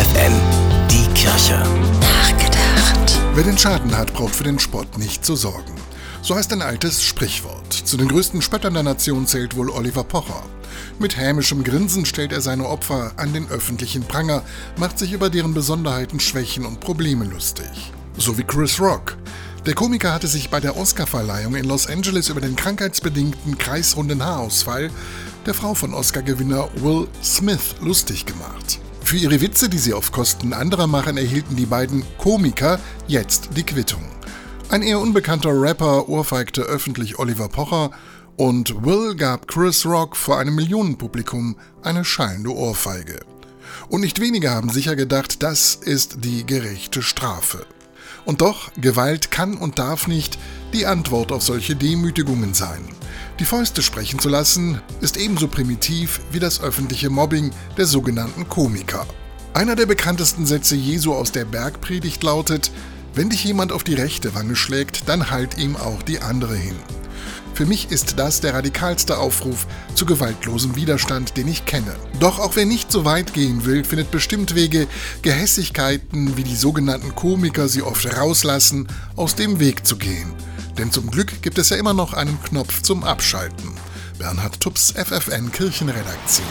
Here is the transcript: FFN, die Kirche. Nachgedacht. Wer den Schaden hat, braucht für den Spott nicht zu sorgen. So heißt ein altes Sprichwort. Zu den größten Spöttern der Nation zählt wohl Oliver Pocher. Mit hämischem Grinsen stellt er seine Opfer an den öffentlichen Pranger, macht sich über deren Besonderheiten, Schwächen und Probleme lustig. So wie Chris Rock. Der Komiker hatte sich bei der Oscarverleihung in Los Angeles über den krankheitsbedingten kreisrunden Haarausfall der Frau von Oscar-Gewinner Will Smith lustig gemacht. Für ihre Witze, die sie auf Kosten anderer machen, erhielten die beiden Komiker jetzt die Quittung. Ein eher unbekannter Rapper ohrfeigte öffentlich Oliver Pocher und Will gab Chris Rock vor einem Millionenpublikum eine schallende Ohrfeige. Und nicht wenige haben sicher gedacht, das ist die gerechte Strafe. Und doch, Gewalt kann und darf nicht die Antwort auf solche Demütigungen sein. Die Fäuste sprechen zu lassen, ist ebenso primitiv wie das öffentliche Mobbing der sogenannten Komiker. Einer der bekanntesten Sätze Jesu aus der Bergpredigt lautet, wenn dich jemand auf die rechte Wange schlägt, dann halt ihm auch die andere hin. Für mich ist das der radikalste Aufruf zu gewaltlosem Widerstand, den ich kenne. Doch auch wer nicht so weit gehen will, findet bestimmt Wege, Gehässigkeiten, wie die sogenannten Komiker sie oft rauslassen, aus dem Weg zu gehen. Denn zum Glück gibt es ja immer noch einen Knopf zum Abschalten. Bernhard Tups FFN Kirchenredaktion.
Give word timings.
FFN, 0.00 0.32
die 0.90 1.06
Kirche. 1.12 1.62
Nachgedacht. 2.00 3.20
Wer 3.34 3.44
den 3.44 3.58
Schaden 3.58 3.94
hat, 3.94 4.14
braucht 4.14 4.34
für 4.34 4.44
den 4.44 4.58
Spott 4.58 4.96
nicht 4.96 5.26
zu 5.26 5.36
sorgen. 5.36 5.74
So 6.22 6.34
heißt 6.34 6.50
ein 6.54 6.62
altes 6.62 7.02
Sprichwort. 7.02 7.70
Zu 7.70 7.98
den 7.98 8.08
größten 8.08 8.40
Spöttern 8.40 8.72
der 8.72 8.82
Nation 8.82 9.26
zählt 9.26 9.56
wohl 9.56 9.68
Oliver 9.68 10.04
Pocher. 10.04 10.42
Mit 10.98 11.18
hämischem 11.18 11.64
Grinsen 11.64 12.06
stellt 12.06 12.32
er 12.32 12.40
seine 12.40 12.66
Opfer 12.66 13.12
an 13.18 13.34
den 13.34 13.50
öffentlichen 13.50 14.02
Pranger, 14.02 14.42
macht 14.78 14.98
sich 14.98 15.12
über 15.12 15.28
deren 15.28 15.52
Besonderheiten, 15.52 16.18
Schwächen 16.18 16.64
und 16.64 16.80
Probleme 16.80 17.26
lustig. 17.26 17.92
So 18.16 18.38
wie 18.38 18.44
Chris 18.44 18.80
Rock. 18.80 19.18
Der 19.66 19.74
Komiker 19.74 20.14
hatte 20.14 20.28
sich 20.28 20.48
bei 20.48 20.60
der 20.60 20.78
Oscarverleihung 20.78 21.56
in 21.56 21.66
Los 21.66 21.86
Angeles 21.86 22.30
über 22.30 22.40
den 22.40 22.56
krankheitsbedingten 22.56 23.58
kreisrunden 23.58 24.24
Haarausfall 24.24 24.90
der 25.44 25.52
Frau 25.52 25.74
von 25.74 25.92
Oscar-Gewinner 25.92 26.70
Will 26.76 27.06
Smith 27.22 27.74
lustig 27.82 28.24
gemacht. 28.24 28.79
Für 29.10 29.16
ihre 29.16 29.40
Witze, 29.40 29.68
die 29.68 29.78
sie 29.78 29.92
auf 29.92 30.12
Kosten 30.12 30.52
anderer 30.52 30.86
machen, 30.86 31.16
erhielten 31.16 31.56
die 31.56 31.66
beiden 31.66 32.04
Komiker 32.16 32.78
jetzt 33.08 33.48
die 33.56 33.64
Quittung. 33.64 34.04
Ein 34.68 34.82
eher 34.82 35.00
unbekannter 35.00 35.50
Rapper 35.50 36.08
ohrfeigte 36.08 36.62
öffentlich 36.62 37.18
Oliver 37.18 37.48
Pocher 37.48 37.90
und 38.36 38.84
Will 38.84 39.16
gab 39.16 39.48
Chris 39.48 39.84
Rock 39.84 40.14
vor 40.14 40.38
einem 40.38 40.54
Millionenpublikum 40.54 41.56
eine 41.82 42.04
schallende 42.04 42.54
Ohrfeige. 42.54 43.18
Und 43.88 44.02
nicht 44.02 44.20
wenige 44.20 44.50
haben 44.50 44.68
sicher 44.68 44.94
gedacht, 44.94 45.42
das 45.42 45.74
ist 45.74 46.24
die 46.24 46.46
gerechte 46.46 47.02
Strafe. 47.02 47.66
Und 48.24 48.40
doch, 48.40 48.70
Gewalt 48.76 49.30
kann 49.30 49.56
und 49.56 49.78
darf 49.78 50.06
nicht 50.06 50.38
die 50.72 50.86
Antwort 50.86 51.32
auf 51.32 51.42
solche 51.42 51.76
Demütigungen 51.76 52.54
sein. 52.54 52.84
Die 53.38 53.44
Fäuste 53.44 53.82
sprechen 53.82 54.18
zu 54.18 54.28
lassen, 54.28 54.80
ist 55.00 55.16
ebenso 55.16 55.48
primitiv 55.48 56.20
wie 56.30 56.38
das 56.38 56.60
öffentliche 56.60 57.10
Mobbing 57.10 57.52
der 57.76 57.86
sogenannten 57.86 58.48
Komiker. 58.48 59.06
Einer 59.54 59.76
der 59.76 59.86
bekanntesten 59.86 60.46
Sätze 60.46 60.76
Jesu 60.76 61.12
aus 61.12 61.32
der 61.32 61.44
Bergpredigt 61.44 62.22
lautet, 62.22 62.70
wenn 63.14 63.30
dich 63.30 63.42
jemand 63.42 63.72
auf 63.72 63.82
die 63.82 63.94
rechte 63.94 64.34
Wange 64.34 64.54
schlägt, 64.54 65.08
dann 65.08 65.30
halt 65.30 65.58
ihm 65.58 65.76
auch 65.76 66.02
die 66.02 66.20
andere 66.20 66.54
hin. 66.54 66.76
Für 67.60 67.66
mich 67.66 67.90
ist 67.90 68.18
das 68.18 68.40
der 68.40 68.54
radikalste 68.54 69.18
Aufruf 69.18 69.66
zu 69.94 70.06
gewaltlosem 70.06 70.76
Widerstand, 70.76 71.36
den 71.36 71.46
ich 71.46 71.66
kenne. 71.66 71.94
Doch 72.18 72.38
auch 72.38 72.56
wer 72.56 72.64
nicht 72.64 72.90
so 72.90 73.04
weit 73.04 73.34
gehen 73.34 73.66
will, 73.66 73.84
findet 73.84 74.10
bestimmt 74.10 74.54
Wege, 74.54 74.86
Gehässigkeiten, 75.20 76.38
wie 76.38 76.42
die 76.42 76.56
sogenannten 76.56 77.14
Komiker 77.14 77.68
sie 77.68 77.82
oft 77.82 78.16
rauslassen, 78.16 78.88
aus 79.14 79.34
dem 79.34 79.60
Weg 79.60 79.86
zu 79.86 79.98
gehen. 79.98 80.32
Denn 80.78 80.90
zum 80.90 81.10
Glück 81.10 81.42
gibt 81.42 81.58
es 81.58 81.68
ja 81.68 81.76
immer 81.76 81.92
noch 81.92 82.14
einen 82.14 82.42
Knopf 82.44 82.80
zum 82.80 83.04
Abschalten. 83.04 83.74
Bernhard 84.18 84.58
Tups 84.58 84.92
FFN 84.92 85.52
Kirchenredaktion. 85.52 86.46